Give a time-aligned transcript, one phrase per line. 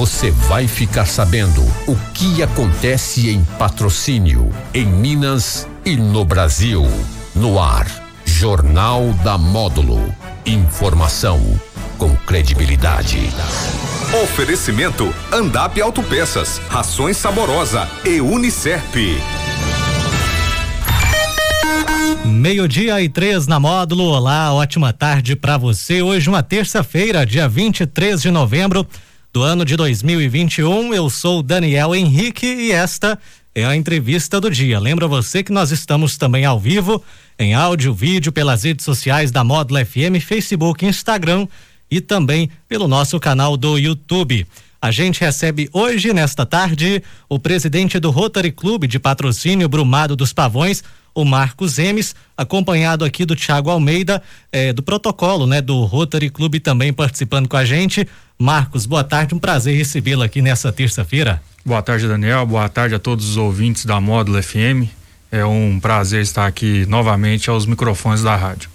[0.00, 6.88] você vai ficar sabendo o que acontece em patrocínio, em Minas e no Brasil.
[7.34, 7.86] No ar,
[8.24, 10.02] Jornal da Módulo.
[10.46, 11.38] Informação
[11.98, 13.18] com credibilidade.
[14.22, 19.20] Oferecimento Andap Autopeças, Rações Saborosa e Unicep.
[22.24, 24.04] Meio-dia e três na módulo.
[24.04, 26.00] Olá, ótima tarde para você.
[26.00, 28.86] Hoje, uma terça-feira, dia 23 de novembro
[29.32, 30.92] do ano de 2021.
[30.92, 33.18] Eu sou Daniel Henrique e esta
[33.54, 34.78] é a entrevista do dia.
[34.78, 37.02] Lembra você que nós estamos também ao vivo,
[37.38, 41.46] em áudio, vídeo, pelas redes sociais da Módulo FM, Facebook, Instagram
[41.90, 44.46] e também pelo nosso canal do YouTube.
[44.82, 50.32] A gente recebe hoje, nesta tarde, o presidente do Rotary Clube de Patrocínio Brumado dos
[50.32, 50.82] Pavões,
[51.14, 56.60] o Marcos Emes, acompanhado aqui do Tiago Almeida, eh, do protocolo, né, do Rotary Clube
[56.60, 58.08] também participando com a gente.
[58.40, 61.42] Marcos, boa tarde, um prazer recebê-lo aqui nessa terça-feira.
[61.62, 62.46] Boa tarde, Daniel.
[62.46, 64.88] Boa tarde a todos os ouvintes da Módulo FM.
[65.30, 68.70] É um prazer estar aqui novamente aos microfones da rádio.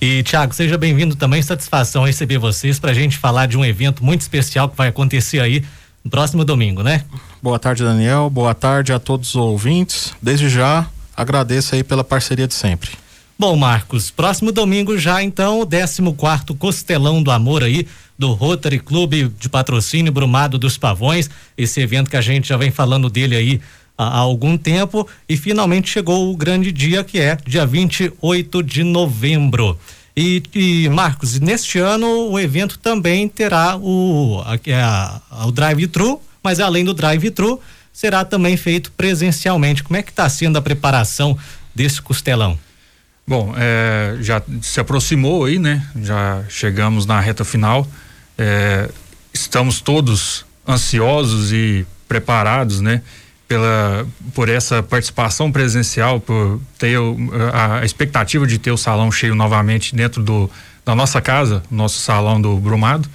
[0.00, 1.40] E Tiago, seja bem-vindo também.
[1.40, 5.38] Satisfação receber vocês para a gente falar de um evento muito especial que vai acontecer
[5.38, 5.64] aí
[6.02, 7.04] no próximo domingo, né?
[7.40, 8.28] Boa tarde, Daniel.
[8.28, 10.12] Boa tarde a todos os ouvintes.
[10.20, 12.90] Desde já, agradeço aí pela parceria de sempre.
[13.36, 17.84] Bom, Marcos, próximo domingo já então o 14 quarto Costelão do Amor aí
[18.16, 22.70] do Rotary Clube de Patrocínio Brumado dos Pavões, esse evento que a gente já vem
[22.70, 23.60] falando dele aí
[23.98, 28.84] há, há algum tempo e finalmente chegou o grande dia que é dia 28 de
[28.84, 29.76] novembro.
[30.16, 36.60] E, e Marcos, neste ano o evento também terá o, a, a, o drive-thru, mas
[36.60, 37.60] além do drive-thru,
[37.92, 39.82] será também feito presencialmente.
[39.82, 41.36] Como é que está sendo a preparação
[41.74, 42.56] desse costelão?
[43.26, 45.86] Bom, é, já se aproximou aí, né?
[46.02, 47.86] Já chegamos na reta final.
[48.36, 48.90] É,
[49.32, 53.00] estamos todos ansiosos e preparados, né?
[53.48, 56.98] Pela, por essa participação presencial, por ter
[57.52, 60.50] a, expectativa de ter o salão cheio novamente dentro do,
[60.84, 63.08] da nossa casa, nosso salão do Brumado.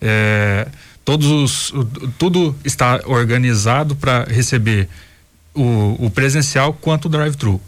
[0.00, 0.66] É,
[1.04, 1.72] todos os,
[2.18, 4.88] tudo está organizado para receber
[5.54, 7.60] o, o, presencial quanto o drive-thru.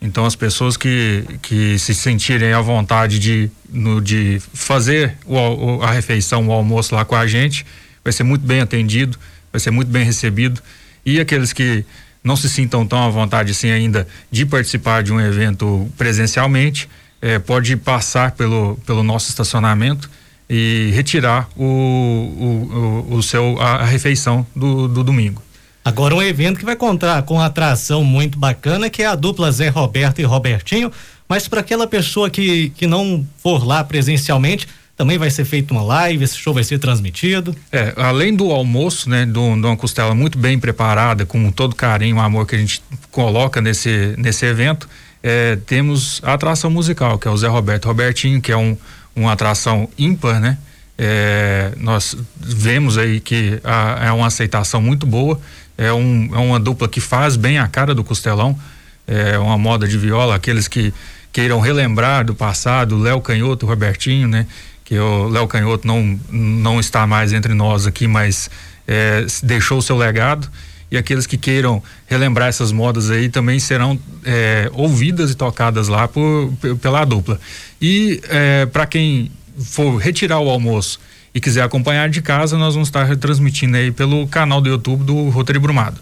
[0.00, 5.90] Então as pessoas que, que se sentirem à vontade de, no, de fazer o, a
[5.90, 7.66] refeição, o almoço lá com a gente,
[8.04, 9.18] vai ser muito bem atendido,
[9.52, 10.62] vai ser muito bem recebido.
[11.04, 11.84] E aqueles que
[12.22, 16.88] não se sintam tão à vontade assim ainda de participar de um evento presencialmente,
[17.20, 20.08] eh, pode passar pelo, pelo nosso estacionamento
[20.48, 25.42] e retirar o, o, o, o seu, a, a refeição do, do domingo.
[25.88, 29.70] Agora um evento que vai contar com atração muito bacana, que é a dupla Zé
[29.70, 30.92] Roberto e Robertinho,
[31.26, 35.80] mas para aquela pessoa que, que não for lá presencialmente, também vai ser feito uma
[35.80, 37.56] live, esse show vai ser transmitido.
[37.72, 42.20] É, além do almoço, né, de uma costela muito bem preparada, com todo carinho e
[42.20, 44.86] amor que a gente coloca nesse, nesse evento,
[45.22, 48.76] é, temos a atração musical, que é o Zé Roberto Robertinho, que é um,
[49.16, 50.58] uma atração ímpar, né?
[51.00, 55.40] É, nós vemos aí que a, é uma aceitação muito boa
[55.78, 58.58] é, um, é uma dupla que faz bem a cara do Costelão,
[59.06, 60.92] é uma moda de viola, aqueles que
[61.32, 64.46] queiram relembrar do passado, Léo Canhoto, Robertinho, né?
[64.84, 68.50] Que o Léo Canhoto não, não está mais entre nós aqui, mas
[68.86, 70.50] é, deixou o seu legado
[70.90, 76.08] e aqueles que queiram relembrar essas modas aí também serão é, ouvidas e tocadas lá
[76.08, 77.38] por, pela dupla.
[77.80, 81.00] E é, para quem for retirar o almoço
[81.34, 85.28] e quiser acompanhar de casa, nós vamos estar retransmitindo aí pelo canal do YouTube do
[85.28, 86.00] Rotary Brumado.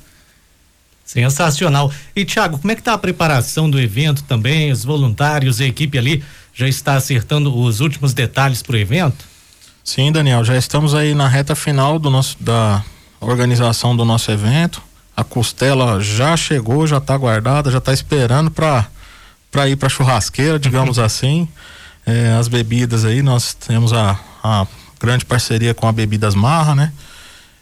[1.04, 1.92] Sensacional.
[2.16, 4.72] E Tiago, como é que está a preparação do evento também?
[4.72, 6.22] Os voluntários, a equipe ali
[6.52, 9.24] já está acertando os últimos detalhes para o evento?
[9.84, 12.82] Sim, Daniel, já estamos aí na reta final do nosso da
[13.20, 14.82] organização do nosso evento.
[15.16, 18.86] A costela já chegou, já está guardada, já está esperando para
[19.48, 21.48] para ir para churrasqueira, digamos assim.
[22.06, 24.66] É, as bebidas aí, nós temos a, a
[25.00, 26.92] grande parceria com a Bebidas Marra, né?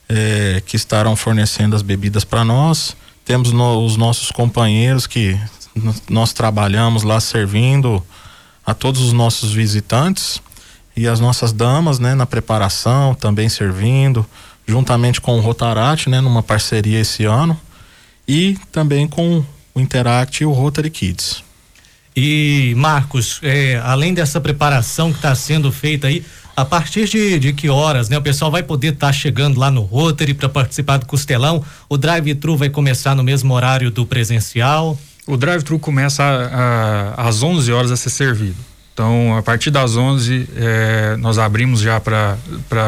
[0.06, 2.94] É, que estarão fornecendo as bebidas para nós.
[3.24, 5.40] Temos no, os nossos companheiros que
[6.10, 8.04] nós trabalhamos lá servindo
[8.66, 10.42] a todos os nossos visitantes
[10.96, 14.24] e as nossas damas, né, na preparação, também servindo,
[14.66, 17.58] juntamente com o Rotarate, né, numa parceria esse ano,
[18.28, 19.44] e também com
[19.74, 21.43] o Interact e o Rotary Kids.
[22.16, 26.24] E Marcos, é, além dessa preparação que está sendo feita aí,
[26.56, 28.16] a partir de, de que horas, né?
[28.16, 31.64] O pessoal vai poder estar tá chegando lá no Rotary para participar do Costelão.
[31.88, 34.96] O drive-thru vai começar no mesmo horário do presencial.
[35.26, 38.56] O drive-thru começa a, a, às 11 horas a ser servido.
[38.92, 42.38] Então, a partir das 11, é, nós abrimos já para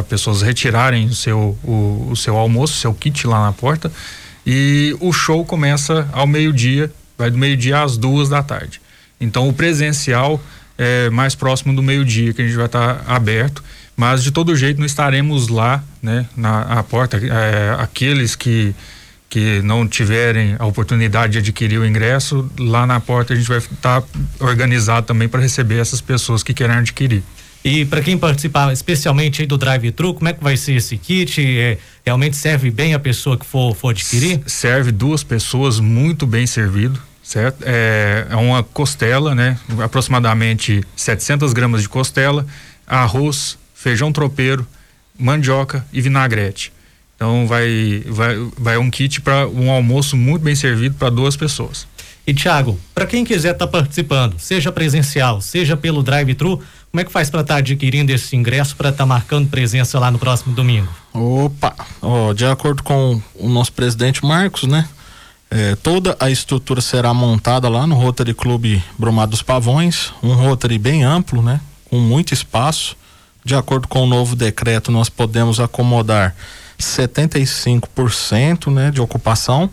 [0.09, 3.91] pessoas retirarem o seu, o, o seu almoço, seu kit lá na porta.
[4.47, 8.81] E o show começa ao meio-dia, vai do meio-dia às duas da tarde.
[9.21, 10.43] Então, o presencial
[10.79, 13.63] é mais próximo do meio-dia, que a gente vai estar tá aberto.
[13.97, 17.17] Mas, de todo jeito, não estaremos lá, né, na porta.
[17.17, 18.75] É, aqueles que
[19.29, 23.59] que não tiverem a oportunidade de adquirir o ingresso, lá na porta a gente vai
[23.59, 24.07] estar tá
[24.41, 27.23] organizado também para receber essas pessoas que querem adquirir.
[27.65, 31.45] E para quem participar, especialmente do drive-thru, como é que vai ser esse kit?
[31.45, 34.41] É, realmente serve bem a pessoa que for, for adquirir?
[34.47, 37.65] Serve duas pessoas muito bem servido, certo?
[37.67, 39.59] É, é uma costela, né?
[39.83, 42.47] Aproximadamente 700 gramas de costela,
[42.87, 44.65] arroz, feijão tropeiro,
[45.19, 46.73] mandioca e vinagrete.
[47.17, 51.87] Então vai vai vai um kit para um almoço muito bem servido para duas pessoas.
[52.25, 57.05] E Thiago, para quem quiser estar tá participando, seja presencial, seja pelo drive-thru, como é
[57.05, 60.19] que faz para estar tá adquirindo esse ingresso para estar tá marcando presença lá no
[60.19, 60.89] próximo domingo?
[61.13, 64.89] Opa, oh, de acordo com o nosso presidente Marcos, né?
[65.51, 70.79] É, toda a estrutura será montada lá no Rotary Clube Brumado dos Pavões, um Rotary
[70.79, 71.61] bem amplo, né?
[71.89, 72.97] Com muito espaço.
[73.45, 76.35] De acordo com o novo decreto, nós podemos acomodar
[76.81, 79.71] 75% né, de ocupação,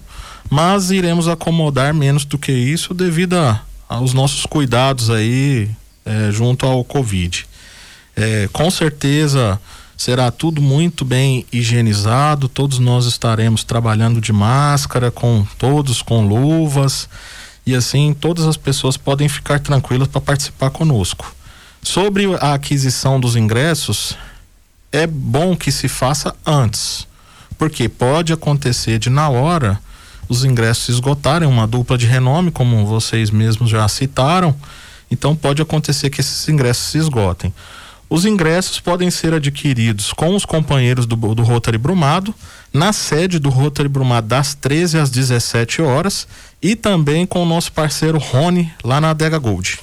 [0.47, 5.71] mas iremos acomodar menos do que isso devido a, aos nossos cuidados aí
[6.05, 7.47] é, junto ao Covid.
[8.15, 9.59] É, com certeza
[10.03, 17.07] será tudo muito bem higienizado, todos nós estaremos trabalhando de máscara, com todos com luvas,
[17.65, 21.33] e assim todas as pessoas podem ficar tranquilas para participar conosco.
[21.81, 24.17] Sobre a aquisição dos ingressos,
[24.91, 27.07] é bom que se faça antes,
[27.57, 29.79] porque pode acontecer de na hora
[30.27, 34.53] os ingressos se esgotarem, uma dupla de renome, como vocês mesmos já citaram,
[35.09, 37.53] então pode acontecer que esses ingressos se esgotem.
[38.09, 42.33] Os ingressos podem ser adquiridos com os companheiros do, do Rotary Brumado,
[42.71, 46.27] na sede do Rotary Brumado das 13 às 17 horas
[46.61, 49.79] e também com o nosso parceiro Rony lá na Adega Gold.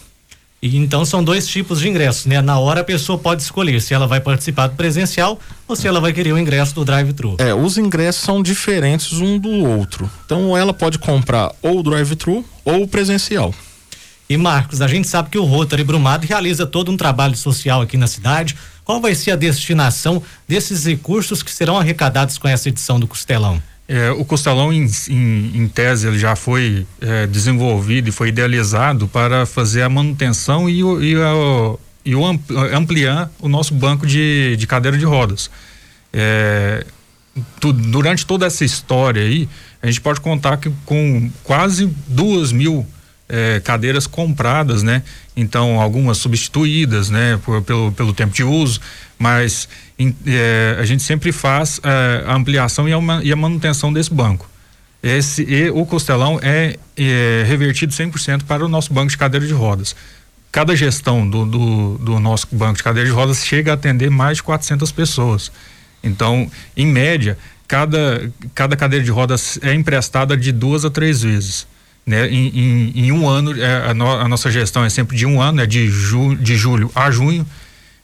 [0.62, 2.43] E então são dois tipos de ingressos, né?
[2.43, 6.00] Na hora a pessoa pode escolher se ela vai participar do presencial ou se ela
[6.00, 7.37] vai querer o ingresso do drive-thru.
[7.38, 10.11] É, os ingressos são diferentes um do outro.
[10.26, 13.55] Então ela pode comprar ou o drive-thru ou o presencial.
[14.31, 17.97] E Marcos, a gente sabe que o Rotary Brumado realiza todo um trabalho social aqui
[17.97, 18.56] na cidade.
[18.85, 23.61] Qual vai ser a destinação desses recursos que serão arrecadados com essa edição do Costelão?
[23.88, 29.09] É, o Costelão, em, em, em, tese, ele já foi é, desenvolvido e foi idealizado
[29.09, 32.25] para fazer a manutenção e o, e o, e o
[32.73, 35.50] ampliar o nosso banco de, de cadeira de rodas.
[36.12, 36.87] É,
[37.59, 39.49] tu, durante toda essa história aí,
[39.82, 42.87] a gente pode contar que com quase duas mil
[43.31, 45.03] é, cadeiras compradas, né?
[45.37, 47.41] Então, algumas substituídas, né?
[47.44, 48.81] Por, pelo, pelo tempo de uso,
[49.19, 49.69] mas
[49.99, 54.12] em, é, a gente sempre faz é, a ampliação e a, e a, manutenção desse
[54.12, 54.49] banco.
[55.03, 59.53] Esse, e o costelão é, é revertido 100% para o nosso banco de cadeira de
[59.53, 59.94] rodas.
[60.53, 64.38] Cada gestão do, do, do, nosso banco de cadeira de rodas chega a atender mais
[64.38, 65.53] de 400 pessoas.
[66.03, 67.38] Então, em média,
[67.69, 71.67] cada, cada cadeira de rodas é emprestada de duas a três vezes.
[72.11, 72.29] Né?
[72.29, 75.41] Em, em, em um ano, é, a, no, a, nossa gestão é sempre de um
[75.41, 77.47] ano, é de, ju, de julho a junho.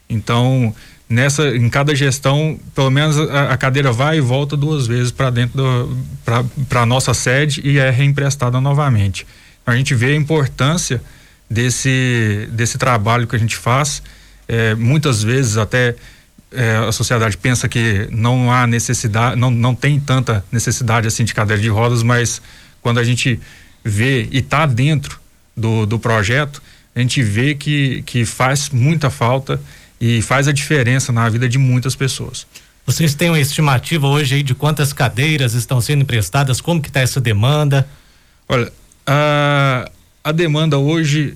[0.09, 0.73] Então,
[1.09, 5.29] nessa em cada gestão pelo menos a, a cadeira vai e volta duas vezes para
[5.29, 5.97] dentro
[6.69, 9.25] para a nossa sede e é reemprestada novamente
[9.65, 11.01] a gente vê a importância
[11.49, 14.03] desse desse trabalho que a gente faz
[14.49, 15.95] é, muitas vezes até
[16.51, 21.33] é, a sociedade pensa que não há necessidade não, não tem tanta necessidade assim de
[21.33, 22.41] cadeira de rodas mas
[22.81, 23.39] quando a gente
[23.83, 25.19] vê e está dentro
[25.55, 26.61] do, do projeto
[26.97, 29.61] a gente vê que, que faz muita falta
[30.01, 32.47] e faz a diferença na vida de muitas pessoas.
[32.87, 36.59] Vocês têm uma estimativa hoje aí de quantas cadeiras estão sendo emprestadas?
[36.59, 37.87] Como que está essa demanda?
[38.49, 38.73] Olha,
[39.05, 39.87] a,
[40.23, 41.35] a demanda hoje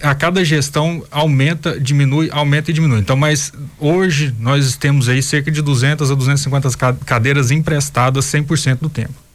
[0.00, 3.00] a cada gestão aumenta, diminui, aumenta e diminui.
[3.00, 6.70] Então, mas hoje nós temos aí cerca de 200 a 250
[7.04, 9.25] cadeiras emprestadas 100% do tempo.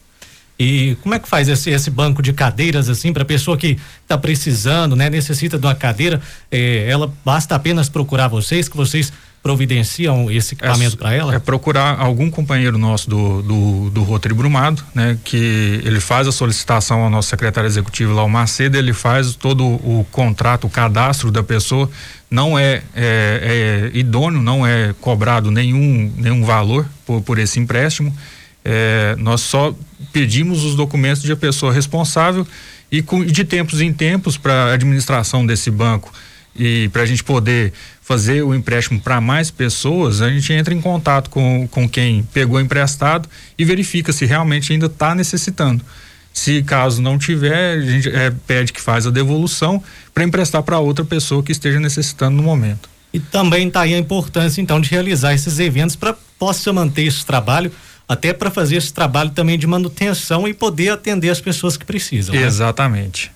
[0.60, 4.18] E como é que faz esse, esse banco de cadeiras assim para pessoa que está
[4.18, 10.30] precisando, né, necessita de uma cadeira, eh, ela basta apenas procurar vocês que vocês providenciam
[10.30, 11.36] esse equipamento é, para ela?
[11.36, 15.18] É procurar algum companheiro nosso do, do, do Rotary Brumado, né?
[15.24, 19.66] Que ele faz a solicitação ao nosso secretário executivo lá, o Macedo, ele faz todo
[19.66, 21.90] o contrato, o cadastro da pessoa,
[22.30, 28.16] não é, é, é idôneo, não é cobrado nenhum, nenhum valor por, por esse empréstimo.
[28.64, 29.74] É, nós só
[30.14, 32.46] pedimos os documentos de a pessoa responsável
[32.92, 36.14] e com, de tempos em tempos para a administração desse banco
[36.56, 40.82] e para a gente poder fazer o empréstimo para mais pessoas, a gente entra em
[40.82, 45.84] contato com, com quem pegou emprestado e verifica se realmente ainda está necessitando.
[46.34, 49.82] Se caso não tiver, a gente é, pede que faz a devolução
[50.14, 52.90] para emprestar para outra pessoa que esteja necessitando no momento.
[53.14, 57.26] E também está aí a importância então de realizar esses eventos para possa manter esse
[57.26, 57.72] trabalho,
[58.08, 62.36] até para fazer esse trabalho também de manutenção e poder atender as pessoas que precisam.
[62.36, 62.44] Né?
[62.44, 63.28] Exatamente.
[63.28, 63.34] Né?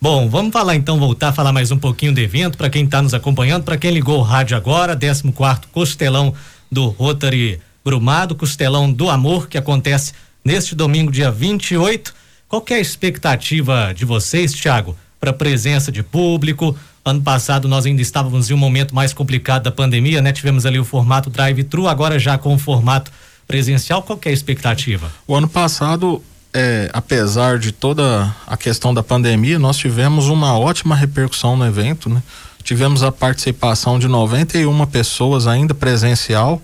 [0.00, 3.02] Bom, vamos falar então, voltar a falar mais um pouquinho do evento, para quem está
[3.02, 5.24] nos acompanhando, para quem ligou o rádio agora, 14
[5.72, 6.32] Costelão
[6.70, 10.12] do Rotary Brumado, Costelão do Amor, que acontece
[10.44, 12.14] neste domingo, dia 28.
[12.48, 16.76] Qual é a expectativa de vocês, Thiago, para a presença de público?
[17.04, 20.30] Ano passado nós ainda estávamos em um momento mais complicado da pandemia, né?
[20.30, 23.10] Tivemos ali o formato drive-thru, agora já com o formato
[23.48, 24.02] presencial.
[24.02, 25.10] Qual é a expectativa?
[25.26, 30.94] O ano passado é, apesar de toda a questão da pandemia, nós tivemos uma ótima
[30.94, 32.22] repercussão no evento, né?
[32.62, 36.60] Tivemos a participação de 91 pessoas ainda presencial,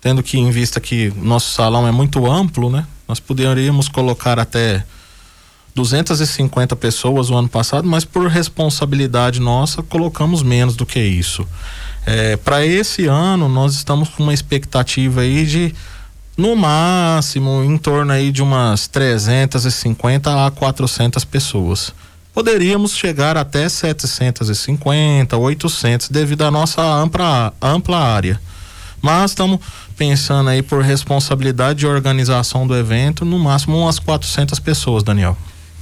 [0.00, 2.86] tendo que em vista que nosso salão é muito amplo, né?
[3.06, 4.84] Nós poderíamos colocar até
[5.74, 11.46] 250 pessoas o ano passado, mas por responsabilidade nossa colocamos menos do que isso.
[12.06, 15.74] É, Para esse ano nós estamos com uma expectativa aí de
[16.36, 21.92] no máximo em torno aí de umas 350 a 400 pessoas.
[22.32, 28.40] Poderíamos chegar até 750, 800 devido à nossa ampla, ampla área.
[29.00, 29.60] Mas estamos
[29.96, 35.36] pensando aí por responsabilidade de organização do evento, no máximo umas 400 pessoas, Daniel.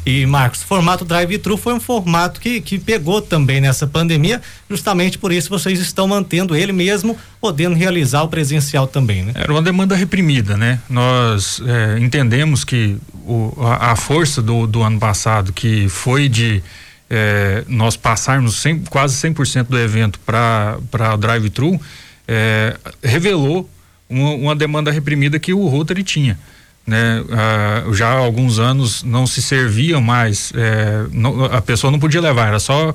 [0.04, 5.16] E Marcos, o formato drive-thru foi um formato que, que pegou também nessa pandemia, justamente
[5.16, 9.32] por isso vocês estão mantendo ele mesmo, podendo realizar o presencial também, né?
[9.36, 10.80] Era uma demanda reprimida, né?
[10.90, 16.60] Nós é, entendemos que o, a, a, força do, do ano passado, que foi de
[17.08, 21.80] é, nós passarmos 100, quase 100% do evento para drive-thru,
[22.26, 23.70] é, revelou
[24.10, 26.36] uma, uma demanda reprimida que o Rotary tinha
[26.86, 27.24] né?
[27.30, 32.20] Ah, já há alguns anos não se servia mais, é, não, a pessoa não podia
[32.20, 32.94] levar, era só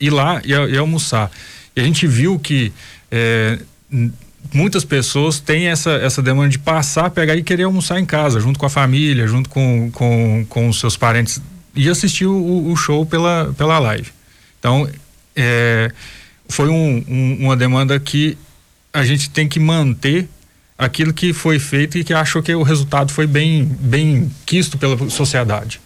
[0.00, 1.30] ir lá e, e almoçar.
[1.74, 2.72] E a gente viu que
[3.10, 3.58] é,
[4.52, 8.58] muitas pessoas têm essa, essa demanda de passar, pegar e querer almoçar em casa, junto
[8.58, 11.40] com a família, junto com, com, com os seus parentes
[11.74, 14.10] e assistir o, o show pela, pela live.
[14.58, 14.88] Então,
[15.36, 15.92] é,
[16.48, 18.36] foi um, um, uma demanda que
[18.92, 20.28] a gente tem que manter
[20.78, 25.10] aquilo que foi feito e que achou que o resultado foi bem, bem quisto pela
[25.10, 25.80] sociedade.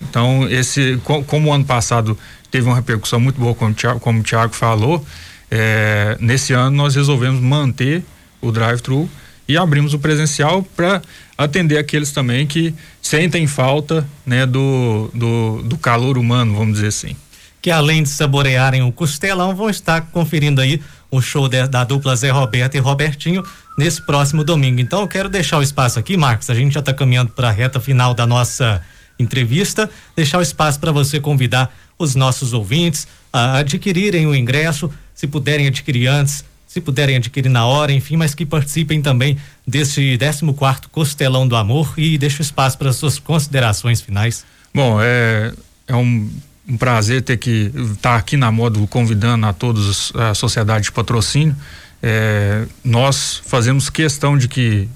[0.00, 2.18] Então, esse, como o ano passado
[2.50, 5.04] teve uma repercussão muito boa, como o Thiago, como o Thiago falou,
[5.50, 8.02] é, nesse ano nós resolvemos manter
[8.40, 9.08] o drive-thru
[9.46, 11.02] e abrimos o presencial para
[11.36, 17.16] atender aqueles também que sentem falta né, do, do, do calor humano, vamos dizer assim.
[17.60, 22.14] Que além de saborearem o costelão, vão estar conferindo aí o show de, da dupla
[22.14, 23.42] Zé Roberto e Robertinho
[23.76, 24.80] nesse próximo domingo.
[24.80, 26.50] Então eu quero deixar o espaço aqui, Marcos.
[26.50, 28.82] A gente já está caminhando para a reta final da nossa
[29.18, 29.88] entrevista.
[30.14, 35.66] Deixar o espaço para você convidar os nossos ouvintes a adquirirem o ingresso, se puderem
[35.66, 39.36] adquirir antes, se puderem adquirir na hora, enfim, mas que participem também
[39.66, 44.44] desse 14 quarto Costelão do Amor e deixo espaço para suas considerações finais.
[44.72, 45.52] Bom, é,
[45.86, 46.30] é um,
[46.68, 50.92] um prazer ter que estar tá aqui na Módulo convidando a todos a sociedade de
[50.92, 51.56] patrocínio
[52.02, 54.88] é, nós fazemos questão de que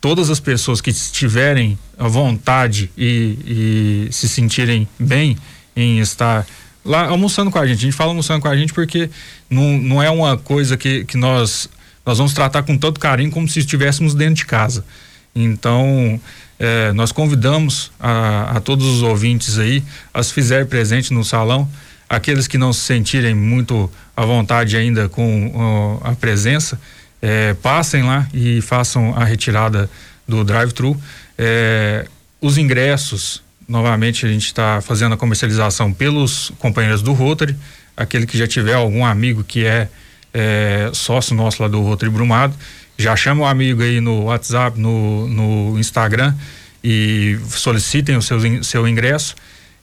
[0.00, 5.36] todas as pessoas que estiverem à vontade e, e, se sentirem bem
[5.74, 6.46] em estar
[6.84, 7.78] lá almoçando com a gente.
[7.78, 9.10] A gente fala almoçando com a gente porque
[9.48, 11.68] não, não é uma coisa que, que nós,
[12.04, 14.84] nós vamos tratar com todo carinho como se estivéssemos dentro de casa.
[15.36, 16.20] Então,
[16.58, 21.68] é, nós convidamos a, a, todos os ouvintes aí a se fizerem presente no salão
[22.08, 26.80] aqueles que não se sentirem muito à vontade ainda com a presença,
[27.20, 29.90] é, passem lá e façam a retirada
[30.26, 30.98] do drive-thru.
[31.36, 32.06] É,
[32.40, 37.56] os ingressos, novamente a gente está fazendo a comercialização pelos companheiros do Rotary,
[37.96, 39.88] aquele que já tiver algum amigo que é,
[40.32, 42.54] é sócio nosso lá do Rotary Brumado,
[42.96, 46.34] já chama o amigo aí no WhatsApp, no, no Instagram
[46.82, 49.34] e solicitem o seu, seu ingresso.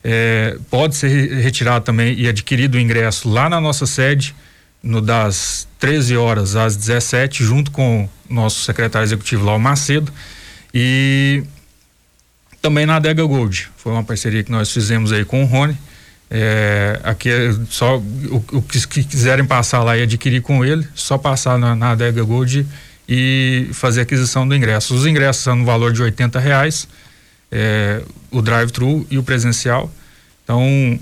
[0.03, 4.36] É, pode ser retirado também e adquirido o ingresso lá na nossa sede,
[4.82, 10.12] no das 13 horas às 17, junto com o nosso secretário executivo Lau Macedo.
[10.74, 11.43] E
[12.62, 13.70] também na Adega Gold.
[13.75, 15.77] Foi uma parceria que nós fizemos aí com o Rony.
[16.32, 20.88] É, aqui é só o, o que, que, quiserem passar lá e adquirir com ele,
[20.96, 22.65] só passar na, na Adega Gold e
[23.74, 24.96] fazer a aquisição do ingresso.
[24.96, 26.88] Os ingressos são no valor de 80 reais
[27.53, 28.01] é,
[28.32, 29.91] o drive-thru e o presencial.
[30.43, 31.00] Então,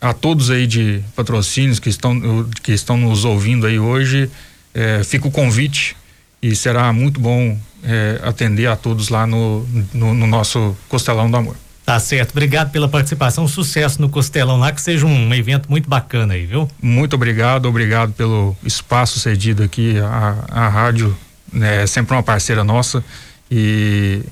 [0.00, 4.30] a todos aí de patrocínios que estão, que estão nos ouvindo aí hoje,
[4.74, 5.96] é, fica o convite
[6.42, 11.36] e será muito bom é, atender a todos lá no, no, no, nosso Costelão do
[11.36, 11.56] Amor.
[11.84, 16.34] Tá certo, obrigado pela participação, sucesso no Costelão lá, que seja um evento muito bacana
[16.34, 16.70] aí, viu?
[16.80, 21.16] Muito obrigado, obrigado pelo espaço cedido aqui, a, a rádio
[21.52, 23.04] né, é sempre uma parceira nossa
[23.50, 24.22] e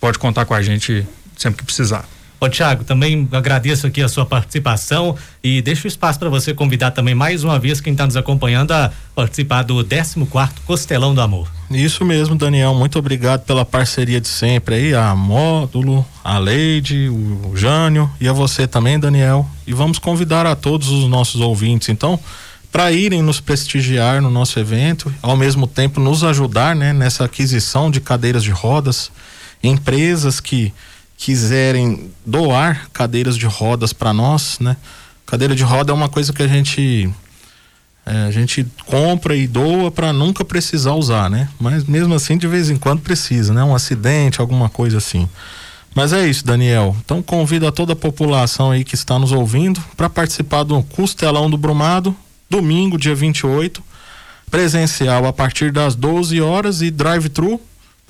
[0.00, 2.04] pode contar com a gente sempre que precisar.
[2.38, 6.90] Ô Tiago, também agradeço aqui a sua participação e deixo o espaço para você convidar
[6.90, 11.20] também mais uma vez quem está nos acompanhando a participar do 14 quarto Costelão do
[11.20, 11.55] Amor.
[11.70, 17.56] Isso mesmo, Daniel, muito obrigado pela parceria de sempre aí, a Módulo, a Leide, o
[17.56, 19.48] Jânio e a você também, Daniel.
[19.66, 22.20] E vamos convidar a todos os nossos ouvintes, então,
[22.70, 27.90] para irem nos prestigiar no nosso evento, ao mesmo tempo nos ajudar, né, nessa aquisição
[27.90, 29.10] de cadeiras de rodas,
[29.62, 30.72] empresas que
[31.16, 34.76] quiserem doar cadeiras de rodas para nós, né?
[35.24, 37.10] Cadeira de roda é uma coisa que a gente
[38.06, 41.48] é, a gente compra e doa para nunca precisar usar, né?
[41.58, 43.64] Mas mesmo assim de vez em quando precisa, né?
[43.64, 45.28] Um acidente, alguma coisa assim.
[45.92, 46.94] Mas é isso, Daniel.
[47.04, 51.50] Então convido a toda a população aí que está nos ouvindo para participar do Costelão
[51.50, 52.14] do Brumado,
[52.48, 53.82] domingo, dia 28,
[54.48, 57.60] presencial a partir das 12 horas e drive-thru.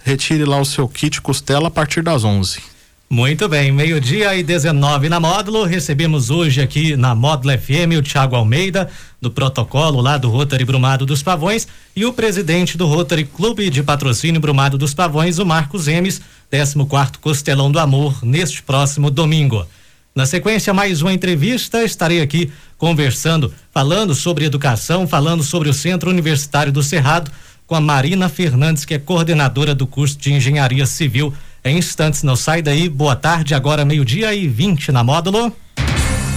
[0.04, 2.75] Retire lá o seu kit costela a partir das 11.
[3.08, 5.62] Muito bem, meio-dia e 19 na módulo.
[5.62, 11.06] Recebemos hoje aqui na Módulo FM o Tiago Almeida, do protocolo lá do Rotary Brumado
[11.06, 15.86] dos Pavões, e o presidente do Rotary Clube de Patrocínio Brumado dos Pavões, o Marcos
[15.86, 16.20] Emes,
[16.50, 19.64] 14 Costelão do Amor, neste próximo domingo.
[20.12, 21.84] Na sequência, mais uma entrevista.
[21.84, 27.30] Estarei aqui conversando, falando sobre educação, falando sobre o Centro Universitário do Cerrado,
[27.68, 31.32] com a Marina Fernandes, que é coordenadora do curso de Engenharia Civil
[31.66, 32.88] em instantes, não sai daí.
[32.88, 35.52] Boa tarde, agora meio-dia e 20 na módulo.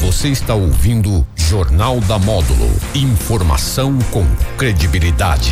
[0.02, 2.70] Você está ouvindo Jornal da Módulo.
[2.96, 4.26] Informação com
[4.58, 5.52] credibilidade.